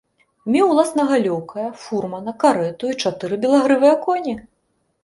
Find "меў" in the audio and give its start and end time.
0.55-0.71